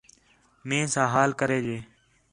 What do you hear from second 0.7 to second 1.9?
ساں حال کرے ڄے